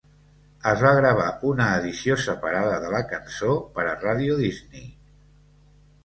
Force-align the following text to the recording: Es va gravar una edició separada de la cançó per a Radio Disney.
Es 0.69 0.79
va 0.83 0.91
gravar 0.99 1.25
una 1.49 1.65
edició 1.81 2.15
separada 2.23 2.79
de 2.85 2.89
la 2.93 3.01
cançó 3.11 3.57
per 3.75 3.85
a 3.89 3.93
Radio 4.05 4.39
Disney. 4.41 4.87